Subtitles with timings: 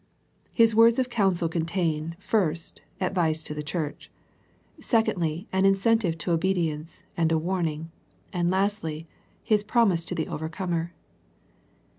[0.51, 4.09] His words of counsel contain, first, advice to the church;
[4.79, 7.91] secondly, an in The Sardis Letter 141 centive to obedience and a warning;
[8.33, 9.05] and lastly,
[9.43, 10.93] His promise to the overcomer.